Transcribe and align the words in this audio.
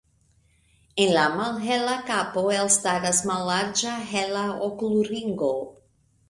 En 1.03 1.11
la 1.17 1.25
malhela 1.33 1.97
kapo 2.07 2.43
elstaras 2.61 3.21
mallarĝa 3.33 3.95
hela 4.15 4.43
okulringo. 4.71 5.53